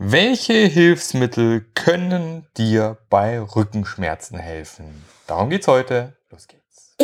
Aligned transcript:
Welche 0.00 0.52
Hilfsmittel 0.52 1.66
können 1.74 2.46
dir 2.56 2.98
bei 3.10 3.40
Rückenschmerzen 3.40 4.38
helfen? 4.38 5.04
Darum 5.26 5.50
geht's 5.50 5.66
heute. 5.66 6.16
Los 6.30 6.46
geht's. 6.46 6.94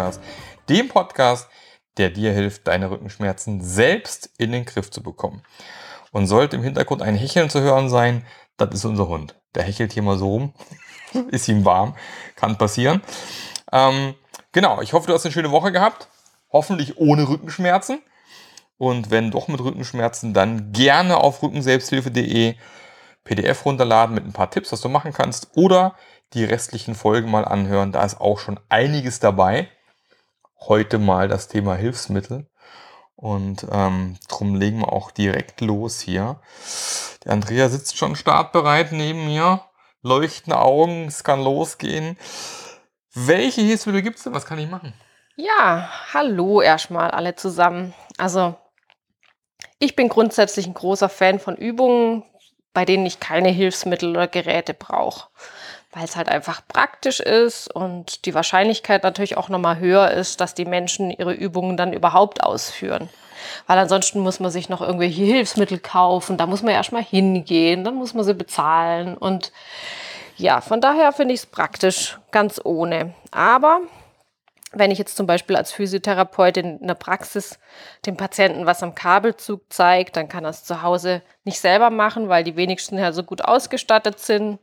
Selbsthilfe-Podcast. 0.00 0.20
Dem 0.68 0.88
Podcast, 0.88 1.48
der 1.96 2.10
dir 2.10 2.32
hilft, 2.32 2.66
deine 2.68 2.90
Rückenschmerzen 2.90 3.60
selbst 3.62 4.30
in 4.38 4.52
den 4.52 4.64
Griff 4.64 4.90
zu 4.90 5.02
bekommen. 5.02 5.42
Und 6.12 6.26
sollte 6.26 6.56
im 6.56 6.62
Hintergrund 6.62 7.02
ein 7.02 7.14
Hecheln 7.14 7.50
zu 7.50 7.60
hören 7.60 7.88
sein, 7.88 8.26
das 8.56 8.74
ist 8.74 8.84
unser 8.84 9.08
Hund. 9.08 9.36
Der 9.54 9.62
hechelt 9.62 9.92
hier 9.92 10.02
mal 10.02 10.18
so 10.18 10.28
rum. 10.28 10.54
ist 11.30 11.48
ihm 11.48 11.64
warm. 11.64 11.96
Kann 12.36 12.58
passieren. 12.58 13.02
Ähm, 13.72 14.14
genau, 14.52 14.80
ich 14.80 14.92
hoffe, 14.92 15.06
du 15.06 15.14
hast 15.14 15.24
eine 15.24 15.32
schöne 15.32 15.50
Woche 15.50 15.72
gehabt. 15.72 16.08
Hoffentlich 16.52 16.98
ohne 16.98 17.28
Rückenschmerzen. 17.28 18.02
Und 18.76 19.10
wenn 19.10 19.30
doch 19.30 19.48
mit 19.48 19.60
Rückenschmerzen, 19.60 20.34
dann 20.34 20.72
gerne 20.72 21.18
auf 21.18 21.42
rückenselbsthilfe.de 21.42 22.54
PDF 23.24 23.64
runterladen 23.64 24.14
mit 24.14 24.24
ein 24.24 24.32
paar 24.32 24.50
Tipps, 24.50 24.72
was 24.72 24.80
du 24.80 24.88
machen 24.88 25.12
kannst. 25.12 25.50
Oder 25.54 25.94
die 26.32 26.44
restlichen 26.44 26.94
Folgen 26.94 27.30
mal 27.30 27.44
anhören. 27.44 27.92
Da 27.92 28.04
ist 28.04 28.20
auch 28.20 28.38
schon 28.38 28.58
einiges 28.68 29.20
dabei. 29.20 29.68
Heute 30.62 30.98
mal 30.98 31.26
das 31.26 31.48
Thema 31.48 31.74
Hilfsmittel. 31.74 32.46
Und 33.16 33.66
ähm, 33.70 34.16
drum 34.28 34.54
legen 34.54 34.80
wir 34.80 34.92
auch 34.92 35.10
direkt 35.10 35.60
los 35.60 36.00
hier. 36.00 36.40
Der 37.24 37.32
Andrea 37.32 37.68
sitzt 37.68 37.96
schon 37.96 38.16
startbereit 38.16 38.92
neben 38.92 39.26
mir. 39.26 39.62
Leuchten 40.02 40.52
Augen, 40.52 41.06
es 41.06 41.24
kann 41.24 41.42
losgehen. 41.42 42.18
Welche 43.12 43.60
Hilfsmittel 43.62 44.02
gibt 44.02 44.18
es 44.18 44.24
denn? 44.24 44.34
Was 44.34 44.46
kann 44.46 44.58
ich 44.58 44.70
machen? 44.70 44.94
Ja, 45.36 45.90
hallo 46.12 46.60
erstmal 46.60 47.10
alle 47.10 47.34
zusammen. 47.34 47.94
Also, 48.18 48.54
ich 49.78 49.96
bin 49.96 50.08
grundsätzlich 50.08 50.66
ein 50.66 50.74
großer 50.74 51.08
Fan 51.08 51.40
von 51.40 51.56
Übungen, 51.56 52.22
bei 52.72 52.84
denen 52.84 53.06
ich 53.06 53.20
keine 53.20 53.48
Hilfsmittel 53.48 54.10
oder 54.10 54.28
Geräte 54.28 54.74
brauche 54.74 55.28
weil 55.92 56.04
es 56.04 56.16
halt 56.16 56.28
einfach 56.28 56.62
praktisch 56.68 57.20
ist 57.20 57.74
und 57.74 58.24
die 58.26 58.34
Wahrscheinlichkeit 58.34 59.02
natürlich 59.02 59.36
auch 59.36 59.48
nochmal 59.48 59.78
höher 59.78 60.10
ist, 60.10 60.40
dass 60.40 60.54
die 60.54 60.64
Menschen 60.64 61.10
ihre 61.10 61.32
Übungen 61.32 61.76
dann 61.76 61.92
überhaupt 61.92 62.42
ausführen. 62.42 63.08
Weil 63.66 63.78
ansonsten 63.78 64.20
muss 64.20 64.38
man 64.38 64.50
sich 64.50 64.68
noch 64.68 64.82
irgendwelche 64.82 65.22
Hilfsmittel 65.22 65.78
kaufen, 65.78 66.36
da 66.36 66.46
muss 66.46 66.62
man 66.62 66.74
erstmal 66.74 67.02
hingehen, 67.02 67.84
dann 67.84 67.94
muss 67.94 68.14
man 68.14 68.24
sie 68.24 68.34
bezahlen 68.34 69.16
und 69.16 69.52
ja, 70.36 70.62
von 70.62 70.80
daher 70.80 71.12
finde 71.12 71.34
ich 71.34 71.40
es 71.40 71.46
praktisch, 71.46 72.18
ganz 72.30 72.60
ohne. 72.64 73.14
Aber 73.30 73.80
wenn 74.72 74.90
ich 74.90 74.98
jetzt 74.98 75.16
zum 75.16 75.26
Beispiel 75.26 75.56
als 75.56 75.72
Physiotherapeutin 75.72 76.78
in 76.78 76.86
der 76.86 76.94
Praxis 76.94 77.58
dem 78.06 78.16
Patienten 78.16 78.66
was 78.66 78.82
am 78.82 78.94
Kabelzug 78.94 79.64
zeige, 79.68 80.12
dann 80.12 80.28
kann 80.28 80.44
er 80.44 80.50
es 80.50 80.64
zu 80.64 80.82
Hause 80.82 81.22
nicht 81.44 81.60
selber 81.60 81.90
machen, 81.90 82.28
weil 82.28 82.44
die 82.44 82.56
wenigsten 82.56 82.96
ja 82.96 83.12
so 83.12 83.22
gut 83.22 83.42
ausgestattet 83.42 84.20
sind. 84.20 84.58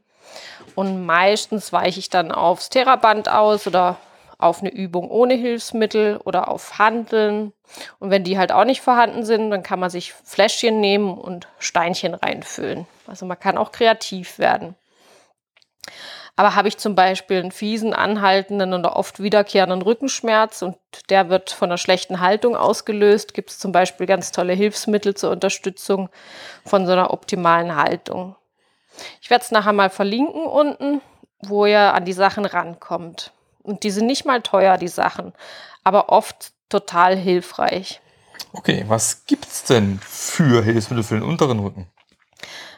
Und 0.75 1.06
meistens 1.06 1.73
weiche 1.73 2.00
ich 2.00 2.09
dann 2.09 2.31
aufs 2.31 2.70
Theraband 2.70 3.30
aus 3.30 3.67
oder 3.67 3.97
auf 4.38 4.61
eine 4.61 4.72
Übung 4.72 5.09
ohne 5.09 5.34
Hilfsmittel 5.34 6.17
oder 6.23 6.50
auf 6.50 6.78
Handeln. 6.78 7.53
Und 8.00 8.11
wenn 8.11 8.23
die 8.23 8.38
halt 8.38 8.52
auch 8.52 8.66
nicht 8.66 8.81
vorhanden 8.81 9.25
sind, 9.25 9.50
dann 9.50 9.64
kann 9.64 9.80
man 9.80 9.89
sich 9.89 10.14
Fläschchen 10.14 10.80
nehmen 10.80 11.18
und 11.18 11.47
Steinchen 11.59 12.13
reinfüllen. 12.13 12.85
Also 13.07 13.25
man 13.25 13.40
kann 13.40 13.57
auch 13.57 13.72
kreativ 13.72 14.38
werden. 14.38 14.75
Aber 16.35 16.53
habe 16.53 16.68
ich 16.68 16.78
zum 16.78 16.94
Beispiel 16.94 17.40
einen 17.40 17.52
fiesen, 17.52 17.96
anhaltenden 17.96 18.75
oder 18.75 18.96
oft 18.96 19.23
wiederkehrenden 19.23 19.81
Rückenschmerz 19.81 20.62
und 20.62 20.78
der 21.09 21.29
wird 21.29 21.50
von 21.50 21.69
einer 21.69 21.79
schlechten 21.79 22.19
Haltung 22.19 22.56
ausgelöst, 22.56 23.34
gibt 23.34 23.50
es 23.50 23.57
zum 23.57 23.72
Beispiel 23.72 24.06
ganz 24.06 24.31
tolle 24.31 24.53
Hilfsmittel 24.53 25.16
zur 25.16 25.31
Unterstützung 25.31 26.09
von 26.63 26.85
so 26.85 26.91
einer 26.91 27.12
optimalen 27.12 27.75
Haltung. 27.75 28.35
Ich 29.22 29.30
werde 29.30 29.44
es 29.44 29.52
nachher 29.52 29.74
mal 29.74 29.90
verlinken 29.90 30.46
unten, 30.46 31.02
wo 31.41 31.66
ihr 31.66 31.94
an 31.94 32.06
die 32.06 32.13
Sachen 32.13 32.46
rankommt. 32.46 33.31
Und 33.62 33.84
die 33.84 33.91
sind 33.91 34.08
nicht 34.08 34.25
mal 34.25 34.41
teuer, 34.41 34.78
die 34.78 34.88
Sachen, 34.88 35.34
aber 35.84 36.09
oft 36.09 36.52
total 36.69 37.16
hilfreich. 37.16 38.02
Okay, 38.53 38.85
was 38.88 39.25
gibt 39.25 39.46
es 39.46 39.63
denn 39.63 40.00
für 40.02 40.63
Hilfsmittel 40.63 41.03
für 41.03 41.16
den 41.16 41.24
unteren 41.24 41.59
Rücken? 41.59 41.88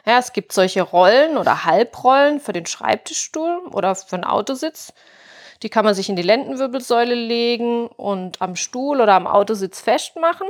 Ja, 0.06 0.18
es 0.18 0.32
gibt 0.32 0.52
solche 0.52 0.82
Rollen 0.82 1.36
oder 1.36 1.64
Halbrollen 1.64 2.40
für 2.40 2.52
den 2.52 2.66
Schreibtischstuhl 2.66 3.68
oder 3.72 3.94
für 3.94 4.16
den 4.16 4.24
Autositz. 4.24 4.92
Die 5.62 5.68
kann 5.68 5.84
man 5.84 5.94
sich 5.94 6.08
in 6.08 6.16
die 6.16 6.22
Lendenwirbelsäule 6.22 7.14
legen 7.14 7.86
und 7.86 8.40
am 8.40 8.56
Stuhl 8.56 9.00
oder 9.00 9.14
am 9.14 9.26
Autositz 9.26 9.80
festmachen 9.80 10.48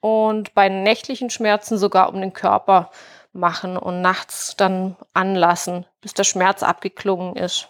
und 0.00 0.54
bei 0.54 0.68
nächtlichen 0.68 1.30
Schmerzen 1.30 1.78
sogar 1.78 2.12
um 2.12 2.20
den 2.20 2.32
Körper 2.32 2.90
machen 3.32 3.76
und 3.76 4.00
nachts 4.00 4.54
dann 4.56 4.96
anlassen, 5.14 5.86
bis 6.00 6.14
der 6.14 6.24
Schmerz 6.24 6.62
abgeklungen 6.62 7.36
ist. 7.36 7.68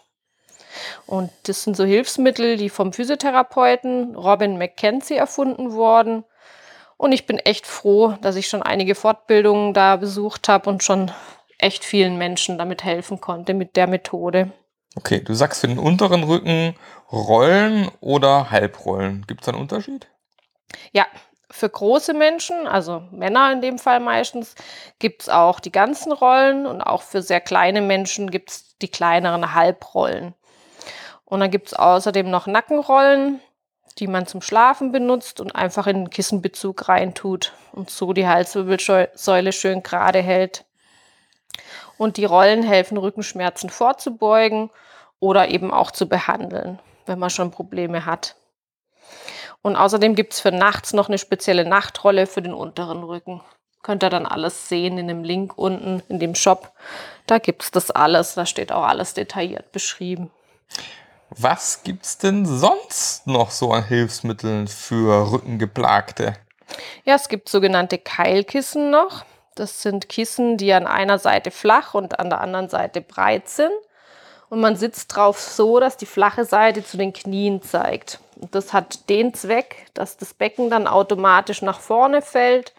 Und 1.07 1.31
das 1.45 1.63
sind 1.63 1.77
so 1.77 1.85
Hilfsmittel, 1.85 2.57
die 2.57 2.71
vom 2.71 2.93
Physiotherapeuten 2.93 4.15
Robin 4.15 4.57
McKenzie 4.59 5.17
erfunden 5.17 5.73
wurden. 5.73 6.25
Und 6.97 7.13
ich 7.13 7.27
bin 7.27 7.39
echt 7.39 7.67
froh, 7.67 8.15
dass 8.21 8.37
ich 8.37 8.49
schon 8.49 8.63
einige 8.63 8.95
Fortbildungen 8.95 9.75
da 9.75 9.97
besucht 9.97 10.49
habe 10.49 10.71
und 10.71 10.85
schon 10.85 11.11
echt 11.59 11.85
vielen 11.85 12.19
Menschen 12.19 12.59
damit 12.59 12.85
helfen 12.85 13.21
konnte 13.21 13.55
mit 13.55 13.77
der 13.77 13.87
Methode. 13.87 14.53
Okay, 14.97 15.21
du 15.21 15.35
sagst 15.35 15.61
für 15.61 15.69
den 15.69 15.79
unteren 15.79 16.25
Rücken 16.25 16.75
Rollen 17.13 17.91
oder 18.01 18.51
Halbrollen. 18.51 19.25
Gibt 19.27 19.43
es 19.43 19.49
einen 19.49 19.59
Unterschied? 19.59 20.09
Ja, 20.93 21.07
für 21.51 21.69
große 21.69 22.15
Menschen, 22.15 22.67
also 22.67 23.03
Männer 23.11 23.53
in 23.53 23.61
dem 23.61 23.79
Fall 23.79 24.01
meistens, 24.01 24.55
gibt 24.99 25.23
es 25.23 25.29
auch 25.29 25.61
die 25.61 25.73
ganzen 25.73 26.13
Rollen 26.13 26.67
und 26.67 26.81
auch 26.81 27.03
für 27.03 27.23
sehr 27.23 27.41
kleine 27.41 27.81
Menschen 27.81 28.31
gibt 28.31 28.51
es 28.51 28.79
die 28.79 28.89
kleineren 28.89 29.55
Halbrollen. 29.55 30.35
Und 31.25 31.41
dann 31.41 31.51
gibt 31.51 31.69
es 31.69 31.75
außerdem 31.75 32.31
noch 32.31 32.47
Nackenrollen, 32.47 33.41
die 33.99 34.07
man 34.07 34.27
zum 34.27 34.41
Schlafen 34.41 34.93
benutzt 34.93 35.41
und 35.41 35.55
einfach 35.55 35.87
in 35.87 36.05
den 36.05 36.11
Kissenbezug 36.11 36.89
reintut 36.89 37.53
und 37.73 37.91
so 37.91 38.13
die 38.13 38.27
Halswirbelsäule 38.27 39.53
schön 39.53 39.83
gerade 39.83 40.21
hält. 40.21 40.65
Und 41.99 42.17
die 42.17 42.25
Rollen 42.25 42.63
helfen, 42.63 42.97
Rückenschmerzen 42.97 43.69
vorzubeugen 43.69 44.71
oder 45.19 45.49
eben 45.49 45.71
auch 45.71 45.91
zu 45.91 46.09
behandeln, 46.09 46.79
wenn 47.07 47.19
man 47.19 47.31
schon 47.31 47.51
Probleme 47.51 48.07
hat. 48.07 48.37
Und 49.63 49.77
außerdem 49.77 50.15
gibt 50.15 50.33
es 50.33 50.41
für 50.41 50.53
nachts 50.53 50.93
noch 50.93 51.09
eine 51.09 51.19
spezielle 51.19 51.65
Nachtrolle 51.65 52.27
für 52.27 52.43
den 52.43 52.55
unteren 52.55 53.03
Rücken. 53.03 53.43
Könnt 53.83 54.03
ihr 54.03 54.11
dann 54.11 54.27
alles 54.27 54.69
sehen 54.69 54.99
in 54.99 55.09
dem 55.09 55.25
Link 55.25 55.57
unten 55.57 56.03
in 56.09 56.19
dem 56.19 56.35
Shop. 56.35 56.73
Da 57.27 57.39
gibt 57.39 57.63
es 57.63 57.71
das 57.71 57.91
alles. 57.91 58.35
Da 58.35 58.47
steht 58.47 58.73
auch 58.73 58.85
alles 58.85 59.15
detailliert 59.15 59.73
beschrieben. 59.73 60.31
Was 61.31 61.83
gibt 61.83 62.05
es 62.05 62.19
denn 62.19 62.45
sonst 62.45 63.27
noch 63.27 63.51
so 63.51 63.73
an 63.73 63.85
Hilfsmitteln 63.85 64.67
für 64.67 65.33
Rückengeplagte? 65.33 66.35
Ja, 67.05 67.15
es 67.15 67.29
gibt 67.29 67.49
sogenannte 67.49 67.99
Keilkissen 67.99 68.91
noch. 68.91 69.25
Das 69.55 69.83
sind 69.83 70.09
Kissen, 70.09 70.57
die 70.57 70.73
an 70.73 70.87
einer 70.87 71.19
Seite 71.19 71.51
flach 71.51 71.95
und 71.95 72.19
an 72.19 72.31
der 72.31 72.41
anderen 72.41 72.69
Seite 72.69 73.01
breit 73.01 73.49
sind. 73.49 73.73
Und 74.49 74.61
man 74.61 74.77
sitzt 74.77 75.15
drauf 75.15 75.41
so, 75.41 75.79
dass 75.79 75.97
die 75.97 76.07
flache 76.07 76.45
Seite 76.45 76.85
zu 76.85 76.97
den 76.97 77.13
Knien 77.13 77.63
zeigt. 77.63 78.19
Das 78.51 78.73
hat 78.73 79.09
den 79.11 79.35
Zweck, 79.35 79.87
dass 79.95 80.17
das 80.17 80.35
Becken 80.35 80.71
dann 80.71 80.87
automatisch 80.87 81.63
nach 81.63 81.81
vorne 81.81 82.23
fällt 82.23 82.75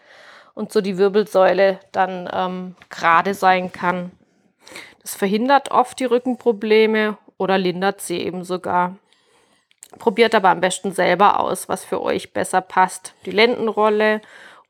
und 0.54 0.72
so 0.72 0.80
die 0.80 0.98
Wirbelsäule 0.98 1.78
dann 1.92 2.28
ähm, 2.32 2.76
gerade 2.90 3.34
sein 3.34 3.72
kann. 3.72 4.10
Das 5.02 5.14
verhindert 5.14 5.70
oft 5.70 5.98
die 5.98 6.04
Rückenprobleme 6.04 7.16
oder 7.38 7.58
lindert 7.58 8.00
sie 8.00 8.18
eben 8.18 8.44
sogar. 8.44 8.96
Probiert 9.98 10.34
aber 10.34 10.50
am 10.50 10.60
besten 10.60 10.92
selber 10.92 11.40
aus, 11.40 11.68
was 11.68 11.84
für 11.84 12.00
euch 12.00 12.32
besser 12.32 12.60
passt. 12.60 13.14
Die 13.26 13.30
Lendenrolle 13.30 14.20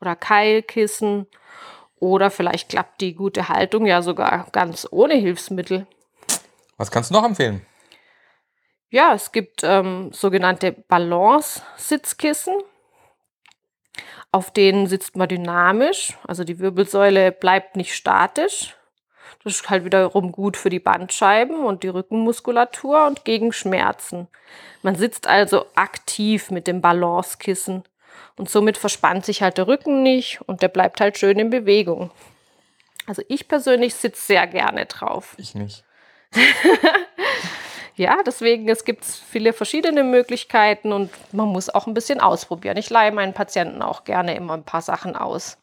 oder 0.01 0.15
Keilkissen 0.15 1.27
oder 1.99 2.29
vielleicht 2.29 2.69
klappt 2.69 2.99
die 3.01 3.15
gute 3.15 3.47
Haltung 3.47 3.85
ja 3.85 4.01
sogar 4.01 4.47
ganz 4.51 4.87
ohne 4.91 5.13
Hilfsmittel. 5.13 5.87
Was 6.77 6.91
kannst 6.91 7.09
du 7.09 7.13
noch 7.13 7.23
empfehlen? 7.23 7.65
Ja, 8.93 9.15
es 9.15 9.31
gibt 9.31 9.63
ähm, 9.63 10.11
sogenannte 10.13 10.71
Balance-Sitzkissen. 10.71 12.53
Auf 14.31 14.51
denen 14.51 14.85
sitzt 14.85 15.17
man 15.17 15.27
dynamisch, 15.27 16.15
also 16.27 16.43
die 16.43 16.59
Wirbelsäule 16.59 17.31
bleibt 17.31 17.75
nicht 17.75 17.95
statisch. 17.95 18.77
Das 19.43 19.55
ist 19.55 19.69
halt 19.71 19.83
wiederum 19.83 20.31
gut 20.31 20.57
für 20.57 20.69
die 20.69 20.79
Bandscheiben 20.79 21.65
und 21.65 21.81
die 21.81 21.87
Rückenmuskulatur 21.87 23.07
und 23.07 23.25
gegen 23.25 23.51
Schmerzen. 23.51 24.27
Man 24.83 24.95
sitzt 24.95 25.25
also 25.25 25.65
aktiv 25.73 26.51
mit 26.51 26.67
dem 26.67 26.79
Balancekissen 26.79 27.85
und 28.37 28.47
somit 28.47 28.77
verspannt 28.77 29.25
sich 29.25 29.41
halt 29.41 29.57
der 29.57 29.65
Rücken 29.65 30.03
nicht 30.03 30.39
und 30.45 30.61
der 30.61 30.67
bleibt 30.67 31.01
halt 31.01 31.17
schön 31.17 31.39
in 31.39 31.49
Bewegung. 31.49 32.11
Also 33.07 33.23
ich 33.27 33.47
persönlich 33.47 33.95
sitze 33.95 34.21
sehr 34.21 34.45
gerne 34.45 34.85
drauf. 34.85 35.33
Ich 35.39 35.55
nicht. 35.55 35.83
ja, 37.95 38.17
deswegen, 38.25 38.67
es 38.69 38.85
gibt 38.85 39.05
viele 39.05 39.53
verschiedene 39.53 40.03
Möglichkeiten 40.03 40.91
und 40.91 41.11
man 41.31 41.47
muss 41.47 41.69
auch 41.69 41.85
ein 41.85 41.93
bisschen 41.93 42.19
ausprobieren. 42.19 42.77
Ich 42.77 42.89
leihe 42.89 43.11
meinen 43.11 43.33
Patienten 43.33 43.81
auch 43.81 44.03
gerne 44.03 44.35
immer 44.35 44.55
ein 44.55 44.63
paar 44.63 44.81
Sachen 44.81 45.15
aus. 45.15 45.57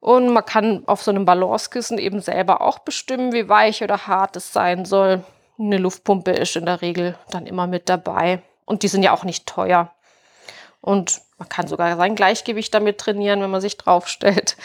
Und 0.00 0.28
man 0.28 0.44
kann 0.44 0.84
auf 0.86 1.02
so 1.02 1.10
einem 1.10 1.24
Balancekissen 1.24 1.98
eben 1.98 2.20
selber 2.20 2.60
auch 2.60 2.78
bestimmen, 2.78 3.32
wie 3.32 3.48
weich 3.48 3.82
oder 3.82 4.06
hart 4.06 4.36
es 4.36 4.52
sein 4.52 4.84
soll. 4.84 5.24
Eine 5.58 5.78
Luftpumpe 5.78 6.30
ist 6.30 6.56
in 6.56 6.66
der 6.66 6.82
Regel 6.82 7.18
dann 7.30 7.46
immer 7.46 7.66
mit 7.66 7.88
dabei. 7.88 8.40
Und 8.64 8.82
die 8.82 8.88
sind 8.88 9.02
ja 9.02 9.12
auch 9.12 9.24
nicht 9.24 9.46
teuer. 9.46 9.92
Und 10.80 11.20
man 11.36 11.48
kann 11.48 11.66
sogar 11.66 11.96
sein 11.96 12.14
Gleichgewicht 12.14 12.72
damit 12.72 12.98
trainieren, 12.98 13.42
wenn 13.42 13.50
man 13.50 13.60
sich 13.60 13.76
draufstellt. 13.76 14.56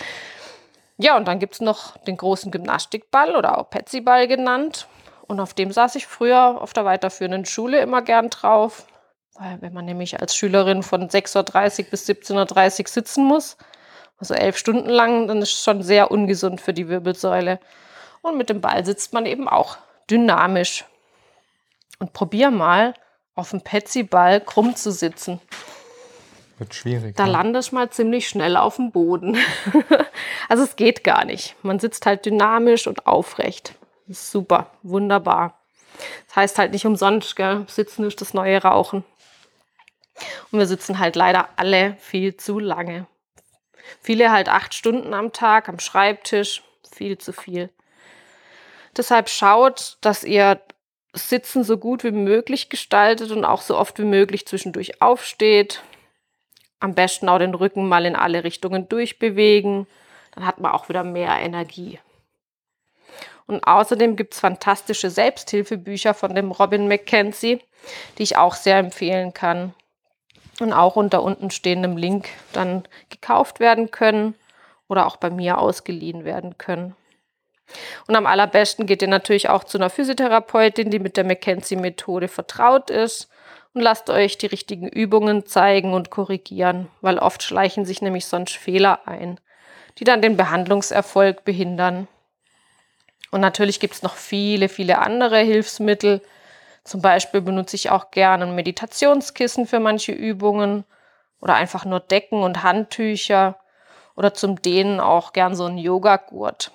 Ja, 0.97 1.17
und 1.17 1.27
dann 1.27 1.39
gibt 1.39 1.55
es 1.55 1.61
noch 1.61 1.97
den 1.97 2.17
großen 2.17 2.51
Gymnastikball 2.51 3.35
oder 3.35 3.57
auch 3.57 3.69
Petsyball 3.69 4.27
genannt. 4.27 4.87
Und 5.27 5.39
auf 5.39 5.53
dem 5.53 5.71
saß 5.71 5.95
ich 5.95 6.07
früher 6.07 6.61
auf 6.61 6.73
der 6.73 6.85
weiterführenden 6.85 7.45
Schule 7.45 7.79
immer 7.79 8.01
gern 8.01 8.29
drauf. 8.29 8.85
Weil 9.35 9.61
wenn 9.61 9.73
man 9.73 9.85
nämlich 9.85 10.19
als 10.19 10.35
Schülerin 10.35 10.83
von 10.83 11.09
6.30 11.09 11.85
Uhr 11.85 11.89
bis 11.89 12.07
17.30 12.07 12.81
Uhr 12.81 12.87
sitzen 12.87 13.25
muss, 13.25 13.57
also 14.17 14.35
elf 14.35 14.57
Stunden 14.57 14.89
lang, 14.89 15.27
dann 15.27 15.41
ist 15.41 15.53
es 15.53 15.63
schon 15.63 15.81
sehr 15.81 16.11
ungesund 16.11 16.61
für 16.61 16.73
die 16.73 16.87
Wirbelsäule. 16.87 17.59
Und 18.21 18.37
mit 18.37 18.49
dem 18.49 18.61
Ball 18.61 18.85
sitzt 18.85 19.13
man 19.13 19.25
eben 19.25 19.47
auch 19.47 19.77
dynamisch. 20.09 20.85
Und 21.99 22.13
probier 22.13 22.51
mal, 22.51 22.93
auf 23.35 23.49
dem 23.49 23.61
Petsy-Ball 23.61 24.41
krumm 24.41 24.75
zu 24.75 24.91
sitzen. 24.91 25.41
Wird 26.57 26.75
schwierig. 26.75 27.15
Da 27.15 27.25
ja. 27.25 27.31
landest 27.31 27.71
du 27.71 27.75
mal 27.75 27.89
ziemlich 27.89 28.27
schnell 28.27 28.55
auf 28.55 28.75
dem 28.75 28.91
Boden. 28.91 29.37
also 30.49 30.63
es 30.63 30.75
geht 30.75 31.03
gar 31.03 31.25
nicht. 31.25 31.55
Man 31.63 31.79
sitzt 31.79 32.05
halt 32.05 32.25
dynamisch 32.25 32.87
und 32.87 33.07
aufrecht. 33.07 33.75
Super, 34.07 34.71
wunderbar. 34.81 35.59
Das 36.27 36.35
heißt 36.35 36.59
halt 36.59 36.71
nicht 36.71 36.85
umsonst, 36.85 37.35
gell? 37.35 37.65
Sitzen 37.67 38.05
ist 38.05 38.21
das 38.21 38.33
neue 38.33 38.61
Rauchen. 38.61 39.03
Und 40.51 40.59
wir 40.59 40.65
sitzen 40.65 40.99
halt 40.99 41.15
leider 41.15 41.49
alle 41.55 41.95
viel 41.99 42.35
zu 42.37 42.59
lange. 42.59 43.07
Viele 44.01 44.31
halt 44.31 44.49
acht 44.49 44.73
Stunden 44.73 45.13
am 45.13 45.31
Tag 45.33 45.69
am 45.69 45.79
Schreibtisch, 45.79 46.63
viel 46.91 47.17
zu 47.17 47.33
viel. 47.33 47.69
Deshalb 48.95 49.29
schaut, 49.29 49.97
dass 50.01 50.23
ihr 50.23 50.61
Sitzen 51.15 51.63
so 51.63 51.77
gut 51.77 52.03
wie 52.03 52.11
möglich 52.11 52.69
gestaltet 52.69 53.31
und 53.31 53.45
auch 53.45 53.61
so 53.61 53.77
oft 53.77 53.99
wie 53.99 54.05
möglich 54.05 54.47
zwischendurch 54.47 55.01
aufsteht. 55.01 55.83
Am 56.79 56.95
besten 56.95 57.29
auch 57.29 57.37
den 57.37 57.53
Rücken 57.53 57.87
mal 57.87 58.05
in 58.05 58.15
alle 58.15 58.43
Richtungen 58.43 58.89
durchbewegen. 58.89 59.85
Dann 60.33 60.45
hat 60.45 60.59
man 60.59 60.71
auch 60.71 60.89
wieder 60.89 61.03
mehr 61.03 61.37
Energie. 61.39 61.99
Und 63.45 63.65
außerdem 63.65 64.15
gibt 64.15 64.33
es 64.33 64.39
fantastische 64.39 65.09
Selbsthilfebücher 65.09 66.13
von 66.13 66.33
dem 66.35 66.51
Robin 66.51 66.87
McKenzie, 66.87 67.59
die 68.17 68.23
ich 68.23 68.37
auch 68.37 68.55
sehr 68.55 68.77
empfehlen 68.77 69.33
kann 69.33 69.73
und 70.59 70.73
auch 70.73 70.95
unter 70.95 71.23
unten 71.23 71.51
stehendem 71.51 71.97
Link 71.97 72.29
dann 72.53 72.83
gekauft 73.09 73.59
werden 73.59 73.91
können 73.91 74.35
oder 74.87 75.05
auch 75.05 75.17
bei 75.17 75.29
mir 75.29 75.57
ausgeliehen 75.57 76.25
werden 76.25 76.57
können. 76.57 76.95
Und 78.07 78.15
am 78.15 78.25
allerbesten 78.25 78.85
geht 78.85 79.01
ihr 79.01 79.07
natürlich 79.07 79.49
auch 79.49 79.63
zu 79.63 79.77
einer 79.77 79.89
Physiotherapeutin, 79.89 80.89
die 80.89 80.99
mit 80.99 81.17
der 81.17 81.23
McKenzie-Methode 81.23 82.27
vertraut 82.27 82.89
ist 82.89 83.29
und 83.73 83.81
lasst 83.81 84.09
euch 84.09 84.37
die 84.37 84.45
richtigen 84.45 84.87
Übungen 84.87 85.45
zeigen 85.45 85.93
und 85.93 86.09
korrigieren, 86.09 86.89
weil 87.01 87.17
oft 87.17 87.41
schleichen 87.41 87.85
sich 87.85 88.01
nämlich 88.01 88.25
sonst 88.25 88.55
Fehler 88.55 89.07
ein, 89.07 89.39
die 89.97 90.03
dann 90.03 90.21
den 90.21 90.37
Behandlungserfolg 90.37 91.43
behindern. 91.43 92.07
Und 93.31 93.41
natürlich 93.41 93.79
gibt 93.79 93.95
es 93.95 94.03
noch 94.03 94.15
viele, 94.15 94.69
viele 94.69 94.99
andere 94.99 95.39
Hilfsmittel, 95.39 96.21
zum 96.83 97.01
Beispiel 97.01 97.41
benutze 97.41 97.75
ich 97.75 97.89
auch 97.89 98.11
gerne 98.11 98.45
ein 98.45 98.55
Meditationskissen 98.55 99.67
für 99.67 99.79
manche 99.79 100.11
Übungen 100.11 100.83
oder 101.39 101.55
einfach 101.55 101.85
nur 101.85 101.99
Decken 102.01 102.43
und 102.43 102.63
Handtücher 102.63 103.57
oder 104.15 104.33
zum 104.33 104.61
Dehnen 104.61 104.99
auch 104.99 105.33
gern 105.33 105.55
so 105.55 105.65
ein 105.65 105.77
Yogagurt. 105.77 106.71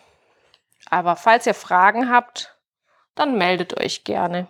Aber 0.90 1.16
falls 1.16 1.46
ihr 1.46 1.54
Fragen 1.54 2.10
habt, 2.10 2.56
dann 3.14 3.36
meldet 3.36 3.78
euch 3.78 4.04
gerne. 4.04 4.46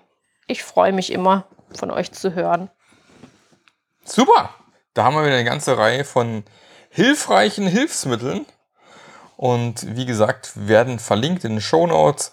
Ich 0.47 0.63
freue 0.63 0.93
mich 0.93 1.13
immer, 1.13 1.45
von 1.75 1.91
euch 1.91 2.13
zu 2.13 2.35
hören. 2.35 2.71
Super! 4.05 4.55
Da 4.95 5.05
haben 5.05 5.15
wir 5.15 5.25
wieder 5.25 5.35
eine 5.35 5.45
ganze 5.45 5.77
Reihe 5.77 6.05
von 6.05 6.45
hilfreichen 6.91 7.67
Hilfsmitteln. 7.67 8.47
Und 9.39 9.97
wie 9.97 10.05
gesagt, 10.05 10.51
werden 10.57 10.99
verlinkt 10.99 11.45
in 11.45 11.53
den 11.53 11.61
Show 11.61 11.87
Notes. 11.87 12.33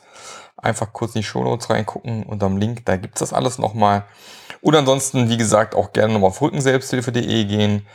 Einfach 0.58 0.92
kurz 0.92 1.14
in 1.14 1.22
die 1.22 1.28
Show 1.28 1.44
Notes 1.44 1.70
reingucken 1.70 2.24
und 2.24 2.42
am 2.42 2.58
Link, 2.58 2.84
da 2.86 2.98
gibt 2.98 3.18
es 3.18 3.20
das 3.20 3.32
alles 3.32 3.60
nochmal. 3.60 4.06
Und 4.62 4.76
ansonsten, 4.76 5.30
wie 5.30 5.38
gesagt, 5.38 5.76
auch 5.76 5.94
gerne 5.94 6.14
nochmal 6.14 6.32
auf 6.32 6.42
rückenselbsthilfe.de 6.42 7.46
gehen. 7.46 7.86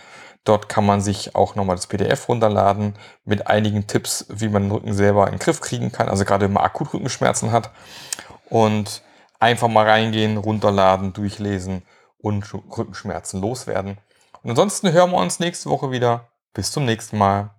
Dort 0.45 0.69
kann 0.69 0.87
man 0.87 1.01
sich 1.01 1.35
auch 1.35 1.57
nochmal 1.57 1.75
das 1.75 1.89
PDF 1.89 2.29
runterladen 2.29 2.95
mit 3.25 3.49
einigen 3.49 3.89
Tipps, 3.89 4.27
wie 4.29 4.49
man 4.49 4.63
den 4.63 4.71
Rücken 4.71 4.95
selber 4.95 5.27
in 5.27 5.33
den 5.33 5.39
Griff 5.41 5.61
kriegen 5.61 5.91
kann. 5.91 6.09
Also 6.09 6.25
gerade 6.25 6.45
wenn 6.45 6.53
man 6.53 6.63
akut 6.63 6.95
Rückenschmerzen 6.95 7.51
hat. 7.51 7.73
Und 8.49 9.03
einfach 9.41 9.67
mal 9.67 9.89
reingehen, 9.89 10.37
runterladen, 10.37 11.13
durchlesen 11.15 11.83
und 12.17 12.55
Rückenschmerzen 12.55 13.41
loswerden. 13.41 13.99
Und 14.45 14.51
ansonsten 14.51 14.93
hören 14.93 15.11
wir 15.11 15.19
uns 15.19 15.41
nächste 15.41 15.69
Woche 15.69 15.91
wieder. 15.91 16.29
Bis 16.55 16.71
zum 16.71 16.85
nächsten 16.85 17.19
Mal. 17.19 17.51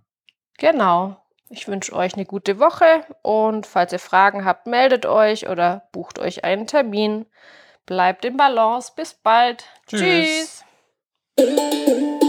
Genau. 0.57 1.20
Ich 1.53 1.67
wünsche 1.67 1.93
euch 1.93 2.13
eine 2.13 2.25
gute 2.25 2.59
Woche 2.59 3.05
und 3.23 3.67
falls 3.67 3.91
ihr 3.91 3.99
Fragen 3.99 4.45
habt, 4.45 4.67
meldet 4.67 5.05
euch 5.05 5.49
oder 5.49 5.89
bucht 5.91 6.17
euch 6.17 6.45
einen 6.45 6.65
Termin. 6.65 7.25
Bleibt 7.85 8.23
im 8.23 8.37
Balance. 8.37 8.93
Bis 8.95 9.13
bald. 9.13 9.65
Tschüss. 9.85 10.63
Tschüss. 11.37 12.20